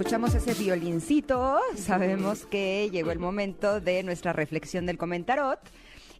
escuchamos 0.00 0.34
ese 0.34 0.54
violincito, 0.54 1.60
sabemos 1.76 2.46
que 2.46 2.88
llegó 2.90 3.10
el 3.10 3.18
momento 3.18 3.82
de 3.82 4.02
nuestra 4.02 4.32
reflexión 4.32 4.86
del 4.86 4.96
comentarot. 4.96 5.60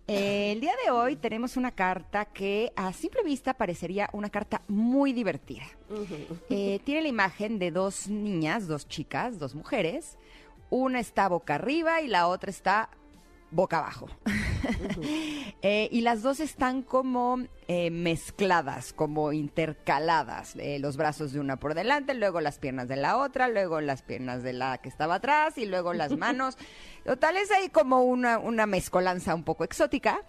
Eh, 0.07 0.53
el 0.53 0.61
día 0.61 0.75
de 0.85 0.91
hoy 0.91 1.17
tenemos 1.17 1.57
una 1.57 1.71
carta 1.71 2.27
que 2.27 2.75
a 2.77 2.93
simple 2.93 3.23
vista 3.23 3.55
parecería 3.55 4.11
una 4.13 4.29
carta 4.29 4.61
muy 4.69 5.15
divertida. 5.15 5.65
Eh, 6.51 6.81
tiene 6.85 7.01
la 7.01 7.09
imagen 7.09 7.59
de 7.59 7.71
dos 7.71 8.07
niñas, 8.09 8.69
dos 8.69 8.87
chicas, 8.87 9.39
dos 9.39 9.55
mujeres. 9.55 10.19
Una 10.69 11.01
está 11.01 11.27
boca 11.31 11.55
arriba 11.55 12.03
y 12.03 12.09
la 12.09 12.27
otra 12.27 12.51
está 12.51 12.91
boca 13.51 13.79
abajo. 13.79 14.09
Eh, 15.63 15.91
y 15.93 16.01
las 16.01 16.23
dos 16.23 16.41
están 16.41 16.81
como 16.81 17.39
eh, 17.69 17.91
mezcladas, 17.91 18.95
como 18.95 19.33
intercaladas. 19.33 20.57
Eh, 20.57 20.79
los 20.79 20.97
brazos 20.97 21.33
de 21.33 21.41
una 21.41 21.59
por 21.59 21.75
delante, 21.75 22.15
luego 22.15 22.41
las 22.41 22.59
piernas 22.59 22.89
de 22.89 22.97
la 22.97 23.19
otra, 23.19 23.47
luego 23.49 23.83
las 23.83 24.01
piernas 24.01 24.43
de 24.43 24.55
la 24.55 24.79
que 24.79 24.89
estaba 24.89 25.17
atrás 25.17 25.59
y 25.59 25.67
luego 25.67 25.93
las 25.93 26.13
manos. 26.17 26.57
Total, 27.05 27.37
es 27.37 27.51
ahí 27.51 27.69
como 27.69 28.05
una, 28.05 28.39
una 28.39 28.65
mezcolanza 28.65 29.35
un 29.35 29.45
poco 29.45 29.65
exótica. 29.65 30.23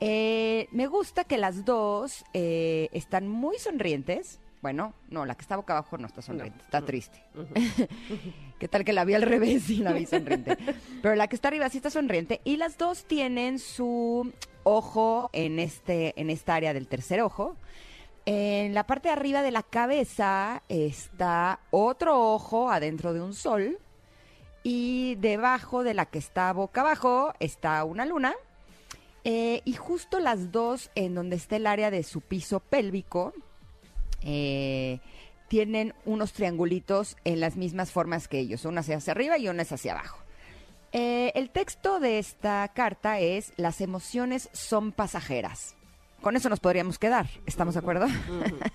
me 0.00 0.86
gusta 0.88 1.24
que 1.24 1.38
las 1.38 1.64
dos 1.64 2.24
están 2.32 3.26
muy 3.26 3.58
sonrientes. 3.58 4.38
Bueno, 4.66 4.94
no, 5.10 5.24
la 5.26 5.36
que 5.36 5.42
está 5.42 5.54
boca 5.54 5.74
abajo 5.74 5.96
no 5.96 6.08
está 6.08 6.22
sonriente, 6.22 6.58
está 6.64 6.82
triste. 6.82 7.22
¿Qué 8.58 8.66
tal 8.66 8.84
que 8.84 8.92
la 8.92 9.04
vi 9.04 9.14
al 9.14 9.22
revés 9.22 9.70
y 9.70 9.76
la 9.76 9.92
vi 9.92 10.06
sonriente? 10.06 10.58
Pero 11.02 11.14
la 11.14 11.28
que 11.28 11.36
está 11.36 11.46
arriba 11.46 11.68
sí 11.68 11.76
está 11.76 11.88
sonriente 11.88 12.40
y 12.42 12.56
las 12.56 12.76
dos 12.76 13.04
tienen 13.04 13.60
su 13.60 14.32
ojo 14.64 15.30
en 15.32 15.60
este 15.60 16.20
en 16.20 16.30
esta 16.30 16.56
área 16.56 16.74
del 16.74 16.88
tercer 16.88 17.20
ojo. 17.20 17.54
En 18.24 18.74
la 18.74 18.88
parte 18.88 19.06
de 19.06 19.12
arriba 19.12 19.42
de 19.42 19.52
la 19.52 19.62
cabeza 19.62 20.64
está 20.68 21.60
otro 21.70 22.34
ojo 22.34 22.68
adentro 22.68 23.12
de 23.12 23.20
un 23.20 23.34
sol 23.34 23.78
y 24.64 25.14
debajo 25.20 25.84
de 25.84 25.94
la 25.94 26.06
que 26.06 26.18
está 26.18 26.52
boca 26.52 26.80
abajo 26.80 27.34
está 27.38 27.84
una 27.84 28.04
luna. 28.04 28.34
Eh, 29.22 29.62
y 29.64 29.74
justo 29.74 30.18
las 30.18 30.50
dos 30.50 30.90
en 30.96 31.14
donde 31.14 31.36
está 31.36 31.54
el 31.54 31.68
área 31.68 31.92
de 31.92 32.02
su 32.02 32.20
piso 32.20 32.58
pélvico, 32.58 33.32
eh, 34.26 34.98
tienen 35.48 35.94
unos 36.04 36.32
triangulitos 36.32 37.16
en 37.24 37.40
las 37.40 37.56
mismas 37.56 37.92
formas 37.92 38.26
que 38.28 38.40
ellos, 38.40 38.64
una 38.64 38.80
hacia 38.80 38.98
arriba 39.12 39.38
y 39.38 39.48
una 39.48 39.62
es 39.62 39.72
hacia 39.72 39.92
abajo. 39.92 40.18
Eh, 40.92 41.32
el 41.34 41.50
texto 41.50 42.00
de 42.00 42.18
esta 42.18 42.66
carta 42.74 43.20
es, 43.20 43.52
las 43.56 43.80
emociones 43.80 44.48
son 44.52 44.92
pasajeras. 44.92 45.76
Con 46.20 46.34
eso 46.34 46.48
nos 46.48 46.58
podríamos 46.58 46.98
quedar, 46.98 47.28
¿estamos 47.44 47.74
de 47.74 47.80
acuerdo? 47.80 48.06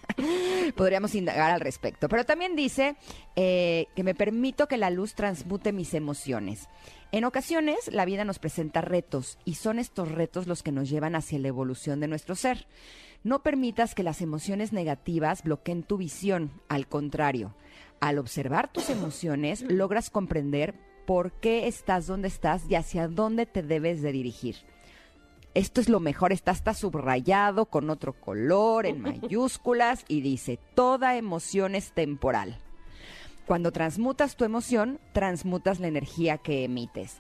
Podríamos 0.78 1.16
indagar 1.16 1.52
al 1.52 1.60
respecto. 1.60 2.08
Pero 2.08 2.24
también 2.24 2.56
dice 2.56 2.96
eh, 3.36 3.88
que 3.96 4.04
me 4.04 4.16
permito 4.16 4.68
que 4.68 4.78
la 4.78 4.90
luz 4.90 5.16
transmute 5.16 5.74
mis 5.74 5.94
emociones. 5.94 6.70
En 7.12 7.26
ocasiones 7.26 7.90
la 7.92 8.06
vida 8.06 8.24
nos 8.24 8.40
presenta 8.40 8.80
retos 8.80 9.38
y 9.44 9.56
son 9.56 9.80
estos 9.80 10.12
retos 10.12 10.48
los 10.48 10.64
que 10.64 10.72
nos 10.72 10.90
llevan 10.90 11.16
hacia 11.16 11.40
la 11.40 11.50
evolución 11.50 12.00
de 12.00 12.08
nuestro 12.08 12.36
ser. 12.36 12.68
No 13.24 13.44
permitas 13.44 13.94
que 13.94 14.04
las 14.04 14.22
emociones 14.22 14.74
negativas 14.74 15.44
bloqueen 15.44 15.84
tu 15.84 15.98
visión, 15.98 16.52
al 16.70 16.88
contrario. 16.88 17.56
Al 18.00 18.18
observar 18.18 18.72
tus 18.72 18.90
emociones, 18.90 19.62
logras 19.62 20.10
comprender 20.10 20.74
por 21.06 21.32
qué 21.34 21.68
estás 21.68 22.08
donde 22.08 22.28
estás 22.28 22.64
y 22.68 22.76
hacia 22.76 23.08
dónde 23.08 23.46
te 23.46 23.62
debes 23.62 24.02
de 24.02 24.12
dirigir. 24.12 24.56
Esto 25.54 25.82
es 25.82 25.90
lo 25.90 26.00
mejor, 26.00 26.32
está 26.32 26.52
hasta 26.52 26.74
subrayado 26.74 27.66
con 27.66 27.90
otro 27.90 28.14
color, 28.14 28.86
en 28.86 29.02
mayúsculas, 29.02 30.06
y 30.08 30.22
dice, 30.22 30.58
toda 30.74 31.18
emoción 31.18 31.76
es 31.76 31.92
temporal. 31.92 32.58
Cuando 33.46 33.72
transmutas 33.72 34.36
tu 34.36 34.46
emoción, 34.46 35.00
transmutas 35.14 35.80
la 35.80 35.88
energía 35.88 36.38
que 36.38 36.64
emites. 36.64 37.20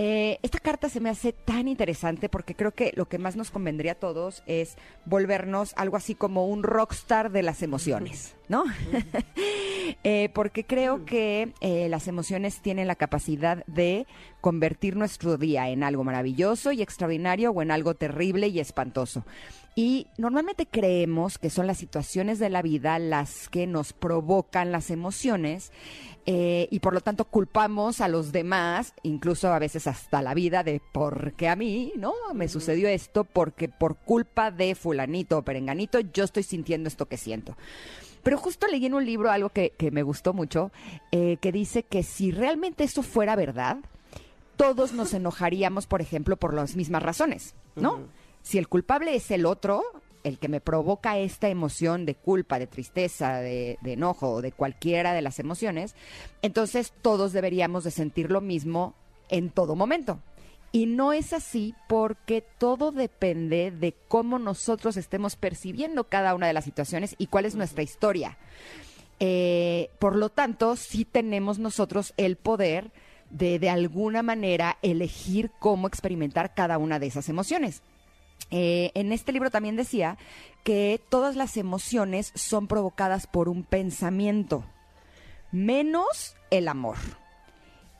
Eh, 0.00 0.38
esta 0.42 0.60
carta 0.60 0.88
se 0.88 1.00
me 1.00 1.10
hace 1.10 1.32
tan 1.32 1.66
interesante 1.66 2.28
porque 2.28 2.54
creo 2.54 2.70
que 2.70 2.92
lo 2.94 3.08
que 3.08 3.18
más 3.18 3.34
nos 3.34 3.50
convendría 3.50 3.92
a 3.92 3.94
todos 3.96 4.44
es 4.46 4.76
volvernos 5.06 5.74
algo 5.76 5.96
así 5.96 6.14
como 6.14 6.46
un 6.46 6.62
rockstar 6.62 7.32
de 7.32 7.42
las 7.42 7.64
emociones, 7.64 8.36
¿no? 8.48 8.64
Eh, 10.04 10.28
porque 10.34 10.64
creo 10.64 11.06
que 11.06 11.54
eh, 11.60 11.88
las 11.88 12.08
emociones 12.08 12.60
tienen 12.60 12.86
la 12.86 12.94
capacidad 12.94 13.64
de 13.66 14.06
convertir 14.42 14.96
nuestro 14.96 15.38
día 15.38 15.70
en 15.70 15.82
algo 15.82 16.04
maravilloso 16.04 16.72
y 16.72 16.82
extraordinario 16.82 17.52
o 17.52 17.62
en 17.62 17.70
algo 17.70 17.94
terrible 17.94 18.48
y 18.48 18.60
espantoso. 18.60 19.24
Y 19.74 20.06
normalmente 20.18 20.66
creemos 20.66 21.38
que 21.38 21.50
son 21.50 21.66
las 21.66 21.78
situaciones 21.78 22.38
de 22.38 22.50
la 22.50 22.60
vida 22.62 22.98
las 22.98 23.48
que 23.48 23.66
nos 23.66 23.92
provocan 23.92 24.72
las 24.72 24.90
emociones 24.90 25.72
eh, 26.26 26.68
y 26.70 26.80
por 26.80 26.92
lo 26.92 27.00
tanto 27.00 27.24
culpamos 27.24 28.02
a 28.02 28.08
los 28.08 28.32
demás, 28.32 28.92
incluso 29.02 29.48
a 29.48 29.58
veces 29.58 29.86
hasta 29.86 30.20
la 30.20 30.34
vida, 30.34 30.62
de 30.62 30.82
por 30.92 31.32
qué 31.32 31.48
a 31.48 31.56
mí, 31.56 31.92
¿no? 31.96 32.12
Me 32.34 32.48
sucedió 32.48 32.86
esto 32.88 33.24
porque 33.24 33.70
por 33.70 33.96
culpa 33.96 34.50
de 34.50 34.74
fulanito 34.74 35.38
o 35.38 35.42
perenganito 35.42 36.00
yo 36.00 36.24
estoy 36.24 36.42
sintiendo 36.42 36.88
esto 36.88 37.06
que 37.06 37.16
siento. 37.16 37.56
Pero 38.28 38.36
justo 38.36 38.66
leí 38.66 38.84
en 38.84 38.92
un 38.92 39.06
libro 39.06 39.30
algo 39.30 39.48
que, 39.48 39.72
me 39.90 40.02
gustó 40.02 40.34
mucho, 40.34 40.70
eh, 41.12 41.38
que 41.40 41.50
dice 41.50 41.82
que 41.82 42.02
si 42.02 42.30
realmente 42.30 42.84
eso 42.84 43.02
fuera 43.02 43.34
verdad, 43.36 43.78
todos 44.56 44.92
nos 44.92 45.14
enojaríamos, 45.14 45.86
por 45.86 46.02
ejemplo, 46.02 46.36
por 46.36 46.52
las 46.52 46.76
mismas 46.76 47.02
razones, 47.02 47.54
¿no? 47.74 48.00
Si 48.42 48.58
el 48.58 48.68
culpable 48.68 49.14
es 49.14 49.30
el 49.30 49.46
otro, 49.46 49.82
el 50.24 50.38
que 50.38 50.48
me 50.48 50.60
provoca 50.60 51.16
esta 51.16 51.48
emoción 51.48 52.04
de 52.04 52.16
culpa, 52.16 52.58
de 52.58 52.66
tristeza, 52.66 53.38
de, 53.38 53.78
enojo 53.82 54.30
o 54.30 54.42
de 54.42 54.52
cualquiera 54.52 55.14
de 55.14 55.22
las 55.22 55.38
emociones, 55.38 55.94
entonces 56.42 56.92
todos 57.00 57.32
deberíamos 57.32 57.82
de 57.84 57.92
sentir 57.92 58.30
lo 58.30 58.42
mismo 58.42 58.92
en 59.30 59.48
todo 59.48 59.74
momento. 59.74 60.18
Y 60.70 60.86
no 60.86 61.12
es 61.12 61.32
así 61.32 61.74
porque 61.88 62.44
todo 62.58 62.92
depende 62.92 63.70
de 63.70 63.94
cómo 64.08 64.38
nosotros 64.38 64.96
estemos 64.96 65.36
percibiendo 65.36 66.04
cada 66.04 66.34
una 66.34 66.46
de 66.46 66.52
las 66.52 66.64
situaciones 66.64 67.14
y 67.18 67.28
cuál 67.28 67.46
es 67.46 67.54
nuestra 67.54 67.82
historia. 67.82 68.36
Eh, 69.20 69.90
por 69.98 70.14
lo 70.14 70.28
tanto, 70.28 70.76
sí 70.76 71.04
tenemos 71.04 71.58
nosotros 71.58 72.12
el 72.16 72.36
poder 72.36 72.92
de 73.30 73.58
de 73.58 73.70
alguna 73.70 74.22
manera 74.22 74.78
elegir 74.82 75.50
cómo 75.58 75.86
experimentar 75.86 76.54
cada 76.54 76.78
una 76.78 76.98
de 76.98 77.06
esas 77.06 77.28
emociones. 77.28 77.82
Eh, 78.50 78.90
en 78.94 79.12
este 79.12 79.32
libro 79.32 79.50
también 79.50 79.76
decía 79.76 80.16
que 80.64 81.00
todas 81.08 81.36
las 81.36 81.56
emociones 81.56 82.32
son 82.34 82.66
provocadas 82.66 83.26
por 83.26 83.48
un 83.48 83.64
pensamiento, 83.64 84.64
menos 85.50 86.36
el 86.50 86.68
amor. 86.68 86.96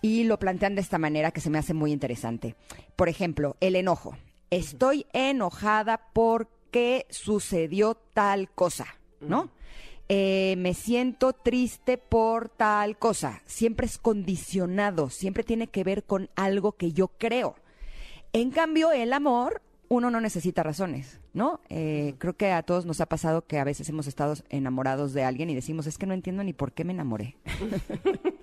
Y 0.03 0.25
lo 0.25 0.39
plantean 0.39 0.75
de 0.75 0.81
esta 0.81 0.99
manera 0.99 1.31
que 1.31 1.41
se 1.41 1.51
me 1.51 1.59
hace 1.59 1.75
muy 1.75 1.93
interesante. 1.93 2.55
Por 2.97 3.09
ejemplo, 3.09 3.57
el 3.61 3.77
enojo. 3.77 4.17
Estoy 4.51 5.07
enojada 5.13 6.09
porque 6.13 7.07
sucedió 7.11 7.95
tal 8.15 8.51
cosa, 8.51 8.87
¿no? 9.21 9.51
Eh, 10.09 10.55
me 10.57 10.73
siento 10.73 11.35
triste 11.35 11.99
por 11.99 12.49
tal 12.49 12.97
cosa. 12.97 13.43
Siempre 13.45 13.87
es 13.87 13.99
condicionado, 13.99 15.11
siempre 15.11 15.45
tiene 15.45 15.67
que 15.67 15.85
ver 15.85 16.05
con 16.05 16.31
algo 16.35 16.73
que 16.73 16.93
yo 16.93 17.09
creo. 17.09 17.57
En 18.33 18.51
cambio, 18.51 18.91
el 18.93 19.13
amor 19.13 19.63
uno 19.89 20.11
no 20.11 20.21
necesita 20.21 20.63
razones, 20.63 21.19
¿no? 21.33 21.61
Eh, 21.71 22.15
creo 22.19 22.37
que 22.37 22.53
a 22.53 22.63
todos 22.63 22.85
nos 22.85 23.01
ha 23.01 23.07
pasado 23.07 23.47
que 23.47 23.59
a 23.59 23.65
veces 23.65 23.89
hemos 23.89 24.07
estado 24.07 24.35
enamorados 24.51 25.15
de 25.15 25.25
alguien 25.25 25.49
y 25.51 25.55
decimos, 25.55 25.87
es 25.87 25.97
que 25.97 26.07
no 26.07 26.15
entiendo 26.15 26.45
ni 26.45 26.53
por 26.53 26.73
qué 26.73 26.85
me 26.85 26.93
enamoré. 26.93 27.37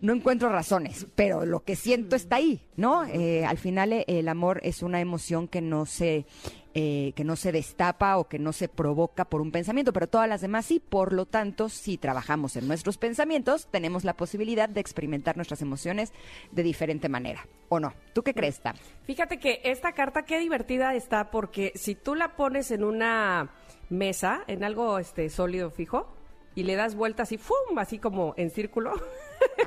no 0.00 0.12
encuentro 0.12 0.48
razones, 0.48 1.06
pero 1.14 1.44
lo 1.44 1.60
que 1.64 1.76
siento 1.76 2.16
está 2.16 2.36
ahí, 2.36 2.60
¿no? 2.76 3.04
Eh, 3.04 3.44
al 3.44 3.58
final 3.58 3.92
eh, 3.92 4.04
el 4.06 4.28
amor 4.28 4.60
es 4.62 4.82
una 4.82 5.00
emoción 5.00 5.48
que 5.48 5.60
no 5.60 5.86
se 5.86 6.26
eh, 6.76 7.12
que 7.14 7.22
no 7.22 7.36
se 7.36 7.52
destapa 7.52 8.16
o 8.16 8.26
que 8.26 8.40
no 8.40 8.52
se 8.52 8.68
provoca 8.68 9.24
por 9.26 9.40
un 9.40 9.52
pensamiento, 9.52 9.92
pero 9.92 10.08
todas 10.08 10.28
las 10.28 10.40
demás 10.40 10.66
sí. 10.66 10.80
Por 10.80 11.12
lo 11.12 11.24
tanto, 11.24 11.68
si 11.68 11.98
trabajamos 11.98 12.56
en 12.56 12.66
nuestros 12.66 12.98
pensamientos, 12.98 13.68
tenemos 13.70 14.02
la 14.02 14.16
posibilidad 14.16 14.68
de 14.68 14.80
experimentar 14.80 15.36
nuestras 15.36 15.62
emociones 15.62 16.12
de 16.50 16.64
diferente 16.64 17.08
manera. 17.08 17.46
¿O 17.68 17.78
no? 17.78 17.94
¿Tú 18.12 18.24
qué 18.24 18.34
crees, 18.34 18.58
Tam? 18.58 18.74
Fíjate 19.04 19.38
que 19.38 19.60
esta 19.62 19.92
carta 19.92 20.24
qué 20.24 20.40
divertida 20.40 20.96
está 20.96 21.30
porque 21.30 21.70
si 21.76 21.94
tú 21.94 22.16
la 22.16 22.34
pones 22.34 22.72
en 22.72 22.82
una 22.82 23.52
mesa, 23.88 24.42
en 24.48 24.64
algo 24.64 24.98
este 24.98 25.30
sólido 25.30 25.70
fijo, 25.70 26.12
y 26.54 26.62
le 26.62 26.76
das 26.76 26.94
vueltas 26.94 27.32
y 27.32 27.38
¡fum! 27.38 27.78
así 27.78 27.98
como 27.98 28.34
en 28.36 28.50
círculo. 28.50 28.92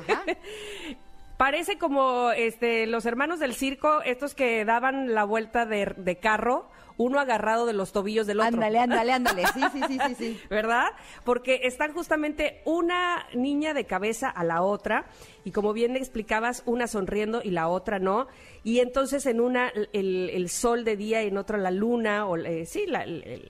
Parece 1.38 1.78
como 1.78 2.32
este 2.32 2.88
los 2.88 3.06
hermanos 3.06 3.40
del 3.40 3.54
circo, 3.54 4.02
estos 4.02 4.34
que 4.34 4.66
daban 4.66 5.14
la 5.14 5.24
vuelta 5.24 5.66
de, 5.66 5.94
de 5.98 6.16
carro 6.18 6.68
uno 6.98 7.20
agarrado 7.20 7.66
de 7.66 7.74
los 7.74 7.92
tobillos 7.92 8.28
del 8.28 8.40
otro. 8.40 8.56
Ándale, 8.56 8.80
ándale, 8.80 9.12
ándale. 9.12 9.44
Sí, 9.54 9.62
sí, 9.72 9.82
sí, 9.88 10.00
sí, 10.08 10.16
sí. 10.16 10.42
¿Verdad? 10.50 10.88
Porque 11.24 11.62
están 11.64 11.94
justamente 11.94 12.62
una 12.66 13.26
niña 13.34 13.74
de 13.74 13.86
cabeza 13.86 14.30
a 14.30 14.44
la 14.44 14.62
otra 14.62 15.06
y 15.48 15.52
como 15.52 15.72
bien 15.72 15.96
explicabas, 15.96 16.62
una 16.66 16.88
sonriendo 16.88 17.42
y 17.42 17.52
la 17.52 17.70
otra 17.70 18.00
no. 18.00 18.28
Y 18.66 18.80
entonces 18.80 19.26
en 19.28 19.40
una 19.40 19.72
el, 19.94 20.50
sol 20.50 20.84
de 20.84 20.98
día 20.98 21.24
y 21.24 21.28
en 21.28 21.38
otra 21.38 21.58
la 21.58 21.72
luna, 21.72 22.28
o 22.28 22.36
eh, 22.36 22.66
sí, 22.66 22.86
la, 22.86 23.06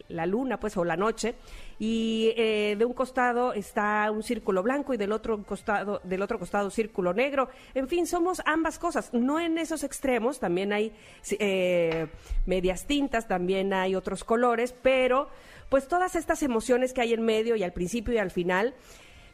la, 0.07 0.25
luna, 0.27 0.59
pues, 0.59 0.77
o 0.77 0.85
la 0.85 0.95
noche. 0.95 1.33
y 1.79 2.33
eh, 2.37 2.75
de 2.77 2.85
un 2.85 2.93
costado 2.93 3.53
está 3.53 4.11
un 4.11 4.21
círculo 4.21 4.61
blanco 4.61 4.93
y 4.93 4.97
del 4.97 5.11
otro 5.11 5.43
costado 5.43 5.99
del 6.03 6.21
otro 6.21 6.37
costado 6.37 6.69
círculo 6.69 7.15
negro. 7.15 7.49
En 7.73 7.87
fin, 7.87 8.05
somos 8.05 8.43
ambas 8.45 8.77
cosas. 8.77 9.11
No 9.11 9.39
en 9.39 9.57
esos 9.57 9.83
extremos, 9.83 10.39
también 10.39 10.73
hay 10.73 10.93
eh, 11.39 12.07
medias 12.45 12.85
tintas, 12.85 13.27
también 13.37 13.71
hay 13.71 13.93
otros 13.93 14.23
colores, 14.23 14.73
pero 14.81 15.29
pues 15.69 15.87
todas 15.87 16.15
estas 16.15 16.41
emociones 16.41 16.91
que 16.91 17.01
hay 17.01 17.13
en 17.13 17.21
medio 17.21 17.55
y 17.55 17.61
al 17.61 17.71
principio 17.71 18.15
y 18.15 18.17
al 18.17 18.31
final. 18.31 18.73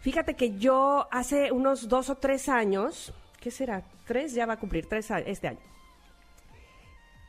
Fíjate 0.02 0.34
que 0.34 0.58
yo 0.58 1.08
hace 1.10 1.54
unos 1.54 1.88
dos 1.88 2.10
o 2.10 2.16
tres 2.16 2.50
años, 2.50 3.14
¿qué 3.40 3.50
será? 3.50 3.82
Tres, 4.06 4.34
ya 4.34 4.46
va 4.46 4.56
a 4.56 4.60
cumplir 4.60 4.88
tres 4.88 5.10
este 5.26 5.48
año. 5.48 5.62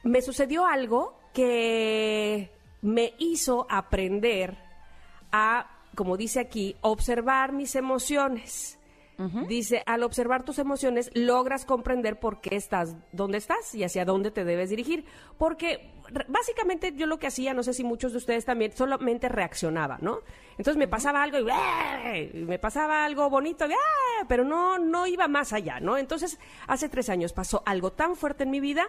Me 0.02 0.20
sucedió 0.20 0.66
algo 0.66 1.16
que 1.32 2.50
me 2.82 3.14
hizo 3.18 3.68
aprender 3.70 4.58
a, 5.30 5.70
como 5.94 6.16
dice 6.16 6.40
aquí, 6.40 6.74
observar 6.80 7.52
mis 7.52 7.76
emociones. 7.76 8.80
Dice, 9.49 9.82
al 9.87 10.02
observar 10.02 10.44
tus 10.44 10.58
emociones 10.58 11.11
logras 11.14 11.64
comprender 11.64 12.19
por 12.19 12.40
qué 12.40 12.56
estás 12.56 12.96
donde 13.12 13.38
estás 13.38 13.75
y 13.75 13.84
hacia 13.84 14.05
dónde 14.05 14.31
te 14.31 14.44
debes 14.44 14.70
dirigir. 14.70 15.05
Porque 15.38 15.93
básicamente 16.28 16.93
yo 16.96 17.06
lo 17.06 17.19
que 17.19 17.28
hacía, 17.28 17.55
no 17.55 17.62
sé 17.62 17.75
si 17.75 17.84
muchos 17.84 18.12
de 18.12 18.19
ustedes 18.19 18.44
también, 18.44 18.72
solamente 18.72 19.28
reaccionaba, 19.28 19.99
¿no? 20.00 20.20
Entonces 20.52 20.76
me 20.76 20.88
pasaba 20.88 21.22
algo 21.22 21.38
y, 21.38 22.44
me 22.44 22.58
pasaba 22.58 23.05
algo 23.05 23.31
bonito, 23.31 23.66
pero 24.28 24.44
no, 24.44 24.78
no 24.78 25.06
iba 25.06 25.28
más 25.28 25.52
allá, 25.52 25.81
¿no? 25.81 25.96
Entonces 25.96 26.38
hace 26.67 26.88
tres 26.88 27.08
años 27.08 27.32
pasó 27.32 27.62
algo 27.67 27.93
tan 27.93 28.17
fuerte 28.17 28.44
en 28.44 28.50
mi 28.50 28.60
vida 28.60 28.87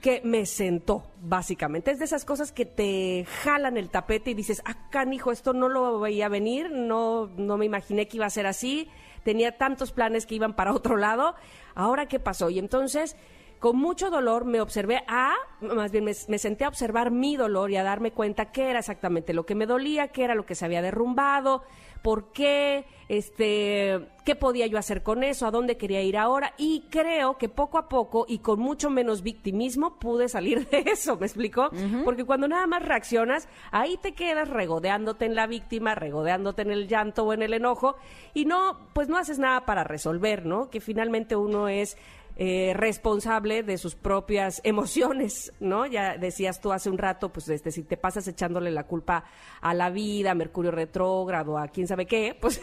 que 0.00 0.20
me 0.24 0.46
sentó, 0.46 1.10
básicamente. 1.22 1.90
Es 1.90 1.98
de 1.98 2.04
esas 2.04 2.24
cosas 2.24 2.52
que 2.52 2.66
te 2.66 3.26
jalan 3.42 3.76
el 3.76 3.88
tapete 3.88 4.30
y 4.30 4.34
dices, 4.34 4.62
ah, 4.64 4.88
canijo, 4.90 5.32
esto 5.32 5.52
no 5.52 5.68
lo 5.68 5.98
veía 6.00 6.28
venir, 6.28 6.70
no, 6.70 7.26
no 7.36 7.56
me 7.56 7.66
imaginé 7.66 8.06
que 8.06 8.18
iba 8.18 8.26
a 8.26 8.30
ser 8.30 8.46
así, 8.46 8.88
tenía 9.26 9.58
tantos 9.58 9.90
planes 9.90 10.24
que 10.24 10.36
iban 10.36 10.54
para 10.54 10.72
otro 10.72 10.96
lado, 10.96 11.34
ahora 11.74 12.06
qué 12.06 12.20
pasó. 12.20 12.48
Y 12.48 12.60
entonces, 12.60 13.16
con 13.58 13.76
mucho 13.76 14.10
dolor, 14.10 14.44
me 14.44 14.60
observé 14.60 15.02
a, 15.08 15.34
más 15.60 15.90
bien 15.90 16.04
me, 16.04 16.12
me 16.28 16.38
senté 16.38 16.64
a 16.64 16.68
observar 16.68 17.10
mi 17.10 17.36
dolor 17.36 17.70
y 17.70 17.76
a 17.76 17.82
darme 17.82 18.12
cuenta 18.12 18.52
qué 18.52 18.70
era 18.70 18.80
exactamente 18.80 19.34
lo 19.34 19.46
que 19.46 19.54
me 19.54 19.66
dolía, 19.66 20.08
qué 20.08 20.24
era 20.24 20.34
lo 20.34 20.46
que 20.46 20.54
se 20.54 20.64
había 20.64 20.82
derrumbado, 20.82 21.62
por 22.06 22.30
qué, 22.30 22.84
este, 23.08 24.00
qué 24.24 24.36
podía 24.36 24.68
yo 24.68 24.78
hacer 24.78 25.02
con 25.02 25.24
eso, 25.24 25.44
a 25.44 25.50
dónde 25.50 25.76
quería 25.76 26.02
ir 26.02 26.16
ahora 26.16 26.54
y 26.56 26.84
creo 26.88 27.36
que 27.36 27.48
poco 27.48 27.78
a 27.78 27.88
poco 27.88 28.26
y 28.28 28.38
con 28.38 28.60
mucho 28.60 28.90
menos 28.90 29.22
victimismo 29.22 29.98
pude 29.98 30.28
salir 30.28 30.68
de 30.68 30.84
eso, 30.86 31.16
¿me 31.16 31.26
explico? 31.26 31.68
Porque 32.04 32.24
cuando 32.24 32.46
nada 32.46 32.68
más 32.68 32.84
reaccionas, 32.84 33.48
ahí 33.72 33.96
te 33.96 34.12
quedas 34.12 34.48
regodeándote 34.48 35.24
en 35.24 35.34
la 35.34 35.48
víctima, 35.48 35.96
regodeándote 35.96 36.62
en 36.62 36.70
el 36.70 36.86
llanto 36.86 37.24
o 37.24 37.32
en 37.32 37.42
el 37.42 37.54
enojo 37.54 37.96
y 38.34 38.44
no, 38.44 38.78
pues 38.92 39.08
no 39.08 39.16
haces 39.16 39.40
nada 39.40 39.64
para 39.66 39.82
resolver, 39.82 40.46
¿no? 40.46 40.70
Que 40.70 40.80
finalmente 40.80 41.34
uno 41.34 41.66
es 41.66 41.96
eh, 42.36 42.72
responsable 42.74 43.62
de 43.62 43.78
sus 43.78 43.94
propias 43.94 44.60
emociones, 44.64 45.52
¿no? 45.60 45.86
Ya 45.86 46.16
decías 46.18 46.60
tú 46.60 46.72
hace 46.72 46.90
un 46.90 46.98
rato, 46.98 47.32
pues 47.32 47.48
este, 47.48 47.70
si 47.70 47.82
te 47.82 47.96
pasas 47.96 48.28
echándole 48.28 48.70
la 48.70 48.84
culpa 48.84 49.24
a 49.60 49.74
la 49.74 49.90
vida, 49.90 50.32
a 50.32 50.34
Mercurio 50.34 50.70
retrógrado, 50.70 51.58
a 51.58 51.68
quién 51.68 51.86
sabe 51.86 52.06
qué, 52.06 52.36
pues, 52.40 52.60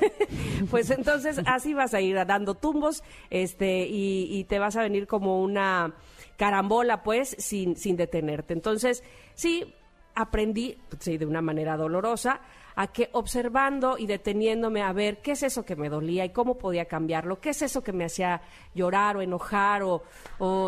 pues 0.70 0.90
entonces 0.92 1.42
así 1.46 1.74
vas 1.74 1.94
a 1.94 2.02
ir 2.02 2.16
dando 2.26 2.56
tumbos, 2.56 3.04
este, 3.30 3.88
y, 3.88 4.28
y 4.30 4.44
te 4.44 4.60
vas 4.60 4.76
a 4.76 4.84
venir 4.84 5.08
como 5.08 5.42
una 5.42 5.96
carambola, 6.38 7.04
pues, 7.04 7.36
sin, 7.40 7.76
sin 7.76 7.96
detenerte. 7.96 8.54
Entonces, 8.54 9.04
sí, 9.34 9.74
aprendí, 10.16 10.78
sí, 11.00 11.18
de 11.18 11.26
una 11.26 11.42
manera 11.42 11.78
dolorosa, 11.78 12.42
a 12.76 12.88
que 12.88 13.10
observando 13.14 13.98
y 13.98 14.08
deteniéndome 14.08 14.82
a 14.82 14.92
ver 14.94 15.22
qué 15.22 15.32
es 15.32 15.44
eso 15.44 15.64
que 15.64 15.76
me 15.76 15.90
dolía 15.90 16.26
y 16.26 16.32
cómo 16.32 16.58
podía 16.58 16.86
cambiarlo, 16.86 17.40
qué 17.40 17.50
es 17.50 17.62
eso 17.62 17.84
que 17.84 17.94
me 17.94 18.06
hacía 18.06 18.42
llorar 18.74 19.18
o 19.18 19.22
enojar 19.22 19.84
o, 19.84 20.04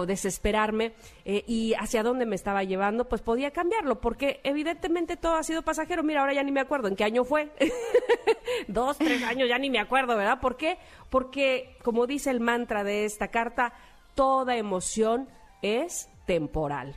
desesperarme 0.06 0.94
eh, 1.26 1.44
y 1.48 1.74
hacia 1.74 2.04
dónde 2.04 2.26
me 2.26 2.36
estaba 2.36 2.64
llevando, 2.64 3.08
pues 3.08 3.22
podía 3.22 3.52
cambiarlo, 3.52 4.00
porque 4.00 4.40
evidentemente 4.44 5.18
todo 5.18 5.36
ha 5.36 5.44
sido 5.44 5.64
pasajero. 5.64 6.04
Mira, 6.04 6.22
ahora 6.22 6.34
ya 6.34 6.44
ni 6.44 6.52
me 6.52 6.62
acuerdo 6.62 6.88
en 6.88 6.96
qué 6.96 7.04
año 7.04 7.24
fue. 7.24 7.52
Dos, 8.68 8.98
tres 8.98 9.24
años, 9.24 9.50
ya 9.50 9.58
ni 9.58 9.70
me 9.70 9.80
acuerdo, 9.80 10.16
¿verdad? 10.16 10.40
¿Por 10.40 10.58
qué? 10.58 10.78
Porque, 11.10 11.78
como 11.84 12.08
dice 12.08 12.30
el 12.30 12.40
mantra 12.40 12.84
de 12.84 13.06
esta 13.06 13.30
carta, 13.30 13.74
toda 14.14 14.56
emoción 14.56 15.28
es 15.62 16.10
temporal. 16.26 16.96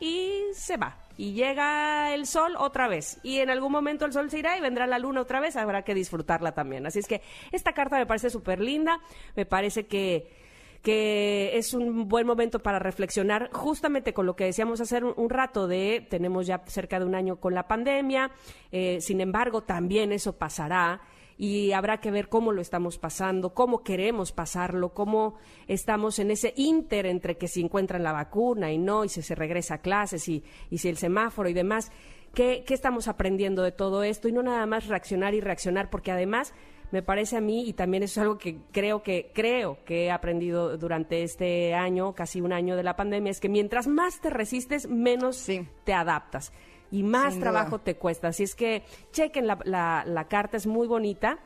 Y 0.00 0.42
se 0.52 0.76
va 0.76 1.05
y 1.16 1.32
llega 1.32 2.14
el 2.14 2.26
sol 2.26 2.54
otra 2.58 2.88
vez. 2.88 3.18
Y 3.22 3.38
en 3.38 3.50
algún 3.50 3.72
momento 3.72 4.04
el 4.04 4.12
sol 4.12 4.30
se 4.30 4.38
irá 4.38 4.56
y 4.56 4.60
vendrá 4.60 4.86
la 4.86 4.98
luna 4.98 5.22
otra 5.22 5.40
vez, 5.40 5.56
habrá 5.56 5.82
que 5.82 5.94
disfrutarla 5.94 6.52
también. 6.52 6.86
Así 6.86 6.98
es 6.98 7.06
que 7.06 7.22
esta 7.52 7.72
carta 7.72 7.96
me 7.96 8.06
parece 8.06 8.30
súper 8.30 8.60
linda, 8.60 9.00
me 9.34 9.46
parece 9.46 9.86
que 9.86 10.46
que 10.82 11.56
es 11.58 11.74
un 11.74 12.06
buen 12.06 12.28
momento 12.28 12.60
para 12.60 12.78
reflexionar 12.78 13.50
justamente 13.52 14.14
con 14.14 14.24
lo 14.24 14.36
que 14.36 14.44
decíamos 14.44 14.80
hacer 14.80 15.04
un, 15.04 15.30
rato 15.30 15.66
de 15.66 16.06
tenemos 16.08 16.46
ya 16.46 16.62
cerca 16.66 17.00
de 17.00 17.04
un 17.04 17.16
año 17.16 17.40
con 17.40 17.54
la 17.54 17.66
pandemia, 17.66 18.30
eh, 18.70 18.98
sin 19.00 19.20
embargo 19.20 19.62
también 19.62 20.12
eso 20.12 20.36
pasará 20.36 21.00
y 21.38 21.72
habrá 21.72 21.98
que 21.98 22.10
ver 22.10 22.28
cómo 22.28 22.52
lo 22.52 22.62
estamos 22.62 22.98
pasando, 22.98 23.54
cómo 23.54 23.82
queremos 23.82 24.32
pasarlo, 24.32 24.94
cómo 24.94 25.34
estamos 25.66 26.18
en 26.18 26.30
ese 26.30 26.54
inter 26.56 27.06
entre 27.06 27.36
que 27.36 27.48
si 27.48 27.60
encuentran 27.60 28.02
la 28.02 28.12
vacuna 28.12 28.72
y 28.72 28.78
no, 28.78 29.04
y 29.04 29.08
si 29.08 29.22
se 29.22 29.34
regresa 29.34 29.74
a 29.74 29.78
clases 29.78 30.28
y, 30.28 30.44
y 30.70 30.78
si 30.78 30.88
el 30.88 30.96
semáforo 30.96 31.48
y 31.48 31.54
demás. 31.54 31.90
¿Qué, 32.34 32.64
¿Qué 32.66 32.74
estamos 32.74 33.08
aprendiendo 33.08 33.62
de 33.62 33.72
todo 33.72 34.02
esto? 34.02 34.28
Y 34.28 34.32
no 34.32 34.42
nada 34.42 34.66
más 34.66 34.88
reaccionar 34.88 35.34
y 35.34 35.40
reaccionar, 35.40 35.88
porque 35.88 36.10
además 36.10 36.52
me 36.92 37.02
parece 37.02 37.36
a 37.36 37.40
mí, 37.40 37.66
y 37.66 37.72
también 37.72 38.02
eso 38.02 38.20
es 38.20 38.22
algo 38.22 38.38
que 38.38 38.58
creo 38.72 39.02
que, 39.02 39.32
creo 39.34 39.78
que 39.84 40.04
he 40.04 40.10
aprendido 40.10 40.76
durante 40.76 41.22
este 41.22 41.74
año, 41.74 42.14
casi 42.14 42.40
un 42.40 42.52
año 42.52 42.76
de 42.76 42.82
la 42.82 42.94
pandemia, 42.94 43.30
es 43.30 43.40
que 43.40 43.48
mientras 43.48 43.86
más 43.86 44.20
te 44.20 44.30
resistes, 44.30 44.88
menos 44.88 45.46
te 45.84 45.92
adaptas 45.92 46.52
y 46.90 47.02
más 47.02 47.38
trabajo 47.38 47.80
te 47.80 47.96
cuesta. 47.96 48.28
Así 48.28 48.44
es 48.44 48.54
que 48.54 48.82
chequen 49.12 49.46
la, 49.46 50.04
la, 50.06 50.24
carta, 50.28 50.56
es 50.56 50.66
muy 50.66 50.86
bonita. 50.86 51.38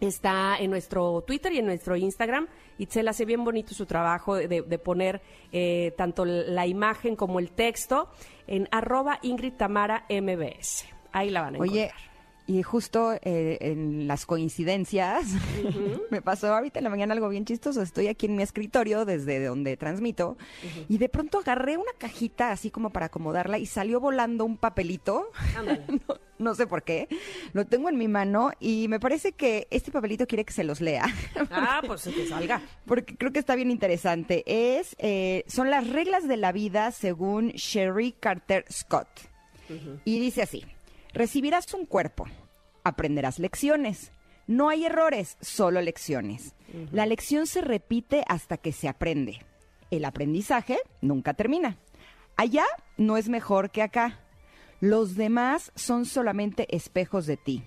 Está 0.00 0.58
en 0.58 0.70
nuestro 0.70 1.22
Twitter 1.22 1.52
y 1.52 1.58
en 1.58 1.66
nuestro 1.66 1.96
Instagram. 1.96 2.48
Itzel 2.78 3.08
hace 3.08 3.24
bien 3.24 3.44
bonito 3.44 3.74
su 3.74 3.86
trabajo 3.86 4.34
de, 4.34 4.78
poner 4.78 5.22
eh, 5.52 5.94
tanto 5.96 6.24
la 6.26 6.66
imagen 6.66 7.16
como 7.16 7.38
el 7.38 7.50
texto 7.52 8.10
en 8.46 8.68
arroba 8.70 9.18
Ingrid 9.22 9.54
Tamara 9.54 10.04
MBS. 10.10 10.84
Ahí 11.12 11.30
la 11.30 11.40
van 11.40 11.54
a 11.54 11.56
encontrar. 11.56 11.86
Oye, 11.86 11.90
y 12.46 12.62
justo 12.62 13.12
eh, 13.22 13.58
en 13.60 14.06
las 14.06 14.24
coincidencias, 14.24 15.26
me 16.10 16.22
pasó 16.22 16.54
ahorita 16.54 16.78
en 16.78 16.84
la 16.84 16.90
mañana 16.90 17.12
algo 17.14 17.28
bien 17.28 17.44
chistoso. 17.44 17.82
Estoy 17.82 18.06
aquí 18.06 18.26
en 18.26 18.36
mi 18.36 18.42
escritorio 18.42 19.04
desde 19.04 19.44
donde 19.44 19.76
transmito 19.76 20.36
y 20.88 20.98
de 20.98 21.08
pronto 21.08 21.38
agarré 21.38 21.76
una 21.76 21.92
cajita 21.98 22.52
así 22.52 22.70
como 22.70 22.90
para 22.90 23.06
acomodarla 23.06 23.58
y 23.58 23.66
salió 23.66 24.00
volando 24.00 24.44
un 24.44 24.56
papelito. 24.56 25.32
no, 26.38 26.54
sé 26.54 26.66
por 26.66 26.84
qué. 26.84 27.08
Lo 27.52 27.66
tengo 27.66 27.88
en 27.88 27.98
mi 27.98 28.06
mano 28.06 28.52
y 28.60 28.86
me 28.88 29.00
parece 29.00 29.32
que 29.32 29.66
este 29.70 29.90
papelito 29.90 30.26
quiere 30.26 30.44
que 30.44 30.52
se 30.52 30.64
los 30.64 30.80
lea. 30.80 31.04
ah, 31.50 31.82
pues 31.84 32.04
que 32.04 32.28
salga. 32.28 32.62
Porque 32.84 33.16
creo 33.16 33.32
que 33.32 33.40
está 33.40 33.56
bien 33.56 33.72
interesante. 33.72 34.44
Es, 34.46 34.94
eh, 34.98 35.44
son 35.48 35.70
las 35.70 35.88
reglas 35.88 36.28
de 36.28 36.36
la 36.36 36.52
vida 36.52 36.92
según 36.92 37.48
Sherry 37.50 38.12
Carter 38.12 38.64
Scott. 38.70 39.08
Y 40.04 40.20
dice 40.20 40.42
así. 40.42 40.64
Recibirás 41.16 41.72
un 41.72 41.86
cuerpo, 41.86 42.26
aprenderás 42.84 43.38
lecciones. 43.38 44.12
No 44.46 44.68
hay 44.68 44.84
errores, 44.84 45.38
solo 45.40 45.80
lecciones. 45.80 46.54
La 46.92 47.06
lección 47.06 47.46
se 47.46 47.62
repite 47.62 48.22
hasta 48.28 48.58
que 48.58 48.70
se 48.70 48.86
aprende. 48.86 49.40
El 49.90 50.04
aprendizaje 50.04 50.78
nunca 51.00 51.32
termina. 51.32 51.78
Allá 52.36 52.66
no 52.98 53.16
es 53.16 53.30
mejor 53.30 53.70
que 53.70 53.80
acá. 53.80 54.20
Los 54.80 55.16
demás 55.16 55.72
son 55.74 56.04
solamente 56.04 56.66
espejos 56.76 57.24
de 57.24 57.38
ti. 57.38 57.64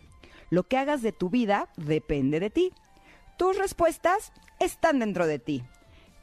Lo 0.51 0.68
que 0.68 0.77
hagas 0.77 1.01
de 1.01 1.12
tu 1.12 1.32
vida 1.32 1.70
depende 1.75 2.39
de 2.39 2.51
ti. 2.51 2.72
Tus 3.39 3.58
respuestas 3.58 4.32
están 4.60 5.00
dentro 5.00 5.25
de 5.25 5.39
ti. 5.39 5.63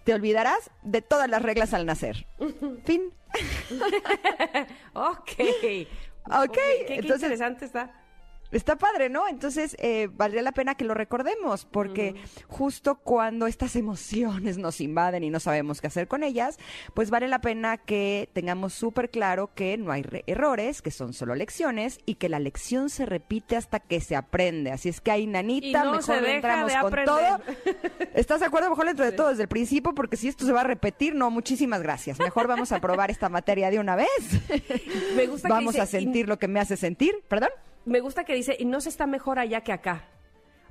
Te 0.05 0.15
olvidarás 0.15 0.71
de 0.85 1.03
todas 1.03 1.29
las 1.29 1.43
reglas 1.43 1.75
al 1.75 1.87
nacer. 1.87 2.29
fin. 2.85 3.13
ok. 4.95 5.89
Ok, 6.27 6.53
qué, 6.87 6.95
entonces 6.97 7.23
interesante 7.23 7.65
está. 7.65 7.91
Está 8.51 8.77
padre, 8.77 9.09
¿no? 9.09 9.29
Entonces, 9.29 9.77
eh, 9.79 10.09
valdría 10.13 10.43
la 10.43 10.53
pena 10.53 10.75
que 10.75 10.85
lo 10.85 10.95
recordemos, 10.95 11.65
porque 11.65 12.15
justo 12.47 12.97
cuando 12.97 13.47
estas 13.47 13.77
emociones 13.77 14.59
nos 14.59 14.81
invaden 14.81 15.25
y 15.25 15.31
no 15.31 15.41
sabemos 15.41 15.81
qué 15.81 15.89
hacer 15.89 16.09
con 16.09 16.23
ellas, 16.23 16.59
pues 16.95 17.11
vale 17.11 17.29
la 17.29 17.41
pena 17.41 17.77
que 17.77 18.29
tengamos 18.33 18.73
súper 18.73 19.11
claro 19.11 19.51
que 19.55 19.77
no 19.77 19.93
hay 19.93 20.05
errores, 20.27 20.83
que 20.83 20.91
son 20.91 21.13
solo 21.13 21.35
lecciones 21.35 21.99
y 22.07 22.15
que 22.15 22.29
la 22.29 22.39
lección 22.39 22.91
se 22.91 23.07
repite 23.07 23.57
hasta 23.57 23.81
que 23.81 24.01
se 24.01 24.17
aprende. 24.17 24.71
Así 24.71 24.89
es 24.89 25.01
que 25.01 25.11
hay 25.11 25.27
nanita, 25.27 25.91
mejor 25.91 26.25
entramos 26.25 26.73
con 26.75 27.05
todo. 27.05 27.41
¿Estás 28.15 28.41
de 28.41 28.47
acuerdo? 28.47 28.71
Mejor 28.71 28.87
dentro 28.87 29.05
de 29.05 29.13
todo 29.13 29.29
desde 29.29 29.43
el 29.43 29.49
principio, 29.49 29.95
porque 29.95 30.17
si 30.17 30.29
esto 30.29 30.47
se 30.47 30.53
va 30.53 30.61
a 30.61 30.65
repetir, 30.65 31.15
no, 31.15 31.31
muchísimas 31.31 31.83
gracias. 31.83 32.19
Mejor 32.19 32.47
vamos 32.47 32.73
a 32.73 32.81
probar 32.81 33.11
esta 33.11 33.29
materia 33.29 33.71
de 33.71 33.79
una 33.79 33.97
vez. 33.97 34.09
Me 35.17 35.27
gusta 35.27 35.49
Vamos 35.49 35.77
a 35.77 35.87
sentir 35.87 36.29
lo 36.29 36.39
que 36.39 36.49
me 36.49 36.61
hace 36.61 36.77
sentir. 36.77 37.15
¿Perdón? 37.29 37.51
Me 37.87 38.01
gusta 38.01 38.25
que 38.25 38.35
dice, 38.35 38.57
y 38.59 38.67
no 38.67 38.81
se 38.81 38.91
está 38.91 39.07
mejor 39.07 39.39
allá 39.39 39.63
que 39.63 39.73
acá. 39.73 40.05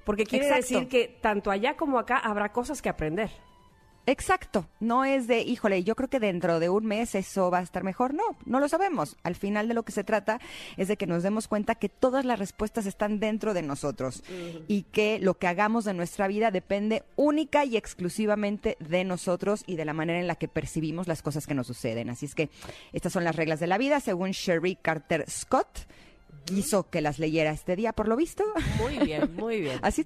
Porque 0.04 0.26
quiere 0.26 0.46
Exacto. 0.46 0.74
decir 0.74 0.88
que 0.88 1.18
tanto 1.22 1.50
allá 1.50 1.76
como 1.76 1.98
acá 1.98 2.18
habrá 2.18 2.52
cosas 2.52 2.82
que 2.82 2.90
aprender. 2.90 3.32
Exacto, 4.08 4.70
no 4.80 5.04
es 5.04 5.26
de, 5.26 5.42
híjole, 5.42 5.84
yo 5.84 5.96
creo 5.96 6.10
que 6.10 6.20
dentro 6.20 6.60
de 6.60 6.70
un 6.70 6.86
mes 6.86 7.16
eso 7.16 7.50
va 7.50 7.58
a 7.58 7.64
estar 7.64 7.84
mejor. 7.84 8.14
No, 8.14 8.24
no 8.46 8.60
lo 8.60 8.70
sabemos. 8.70 9.18
Al 9.24 9.34
final 9.34 9.68
de 9.68 9.74
lo 9.74 9.82
que 9.82 9.92
se 9.92 10.04
trata 10.04 10.40
es 10.78 10.88
de 10.88 10.96
que 10.96 11.08
nos 11.08 11.24
demos 11.24 11.48
cuenta 11.48 11.74
que 11.74 11.90
todas 11.90 12.24
las 12.24 12.38
respuestas 12.38 12.86
están 12.86 13.20
dentro 13.20 13.56
de 13.56 13.64
nosotros 13.64 14.24
y 14.68 14.84
que 14.84 15.18
lo 15.18 15.40
que 15.40 15.48
hagamos 15.48 15.86
de 15.86 15.96
nuestra 15.96 16.28
vida 16.28 16.52
depende 16.52 17.02
única 17.16 17.66
y 17.66 17.78
exclusivamente 17.78 18.78
de 18.80 19.04
nosotros 19.06 19.64
y 19.66 19.76
de 19.76 19.86
la 19.86 19.94
manera 19.94 20.20
en 20.20 20.28
la 20.28 20.36
que 20.36 20.48
percibimos 20.48 21.08
las 21.08 21.24
cosas 21.24 21.48
que 21.48 21.56
nos 21.56 21.66
suceden. 21.66 22.12
Así 22.12 22.28
es 22.28 22.36
que 22.36 22.52
estas 22.94 23.12
son 23.12 23.24
las 23.24 23.36
reglas 23.36 23.60
de 23.60 23.66
la 23.66 23.80
vida, 23.80 24.02
según 24.02 24.32
Sherry 24.32 24.76
Carter 24.76 25.28
Scott. 25.28 25.88
Quiso 26.46 26.90
que 26.90 27.02
las 27.02 27.20
leyera 27.20 27.52
este 27.52 27.76
día, 27.76 27.94
por 27.94 28.08
lo 28.08 28.16
visto. 28.16 28.44
Muy 28.78 28.98
bien, 29.00 29.36
muy 29.36 29.62
bien. 29.62 29.80
Así 29.84 30.04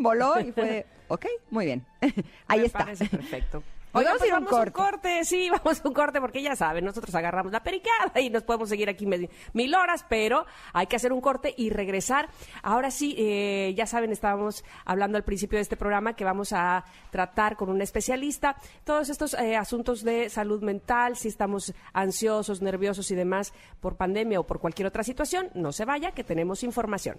voló 0.00 0.38
y 0.40 0.52
fue, 0.52 0.86
ok, 1.08 1.26
muy 1.50 1.66
bien. 1.66 1.86
Ahí 2.48 2.60
Me 2.60 2.66
está. 2.66 2.80
parece 2.80 3.06
perfecto. 3.06 3.62
Oigan, 3.96 4.12
vamos 4.12 4.16
a 4.16 4.18
pues 4.18 4.28
ir 4.28 4.34
a 4.34 4.38
un 4.38 4.44
vamos 4.44 4.52
a 4.52 4.56
un 4.56 4.70
corte. 4.70 4.72
corte, 4.72 5.24
sí, 5.24 5.50
vamos 5.64 5.80
a 5.84 5.88
un 5.88 5.94
corte, 5.94 6.20
porque 6.20 6.42
ya 6.42 6.56
saben, 6.56 6.84
nosotros 6.84 7.14
agarramos 7.14 7.52
la 7.52 7.62
periquada 7.62 8.20
y 8.20 8.30
nos 8.30 8.42
podemos 8.42 8.68
seguir 8.68 8.88
aquí 8.88 9.06
mil, 9.06 9.74
horas, 9.74 10.04
pero 10.08 10.46
hay 10.72 10.86
que 10.86 10.96
hacer 10.96 11.12
un 11.12 11.20
corte 11.20 11.54
y 11.56 11.70
regresar. 11.70 12.28
Ahora 12.62 12.90
sí, 12.90 13.14
eh, 13.18 13.74
ya 13.76 13.86
saben, 13.86 14.12
estábamos 14.12 14.64
hablando 14.84 15.16
al 15.16 15.24
principio 15.24 15.58
de 15.58 15.62
este 15.62 15.76
programa 15.76 16.14
que 16.14 16.24
vamos 16.24 16.52
a 16.52 16.84
tratar 17.10 17.56
con 17.56 17.70
un 17.70 17.80
especialista 17.80 18.56
todos 18.84 19.08
estos 19.08 19.34
eh, 19.34 19.56
asuntos 19.56 20.04
de 20.04 20.28
salud 20.28 20.62
mental, 20.62 21.16
si 21.16 21.28
estamos 21.28 21.74
ansiosos, 21.92 22.62
nerviosos 22.62 23.10
y 23.10 23.14
demás 23.14 23.52
por 23.80 23.96
pandemia 23.96 24.40
o 24.40 24.46
por 24.46 24.60
cualquier 24.60 24.88
otra 24.88 25.02
situación, 25.02 25.50
no 25.54 25.72
se 25.72 25.84
vaya, 25.84 26.12
que 26.12 26.24
tenemos 26.24 26.62
información. 26.62 27.18